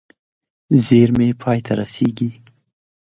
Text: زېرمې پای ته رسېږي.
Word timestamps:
زېرمې 0.85 1.29
پای 1.41 1.59
ته 1.65 1.73
رسېږي. 1.79 2.29